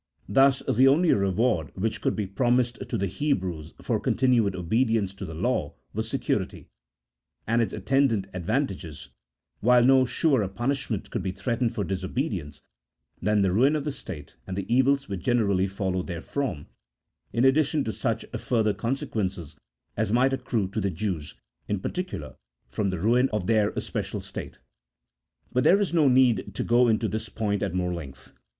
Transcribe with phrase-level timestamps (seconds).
[0.27, 5.25] Thus, the only reward which could be promised to the Hebrews for continued obedience to
[5.25, 6.65] the law was security 2
[7.45, 9.09] and its atten dant advantages,
[9.59, 12.63] while no surer punishment could be threatened for disobedience,
[13.21, 16.65] than the ruin of the state and the evils which generally follow therefrom,
[17.31, 19.55] in addition to such further consequences
[19.95, 21.35] as might accrue to the Jews
[21.67, 22.37] in particular
[22.69, 24.57] from the ruin of their especial state.
[25.51, 28.31] But there is no need here to go into this point at more length.